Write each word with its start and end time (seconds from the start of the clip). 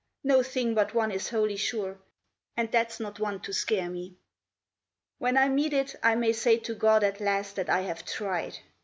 No 0.23 0.41
thing 0.41 0.73
but 0.73 0.95
one 0.95 1.11
is 1.11 1.29
wholly 1.29 1.57
sure, 1.57 1.99
and 2.57 2.71
that's 2.71 2.99
not 2.99 3.19
one 3.19 3.39
to 3.41 3.53
scare 3.53 3.87
me; 3.87 4.15
When 5.19 5.37
I 5.37 5.47
meet 5.47 5.73
it 5.73 5.93
I 6.01 6.15
may 6.15 6.33
say 6.33 6.57
to 6.57 6.73
God 6.73 7.03
at 7.03 7.21
last 7.21 7.55
that 7.57 7.69
I 7.69 7.81
have 7.81 8.03
tried. 8.03 8.57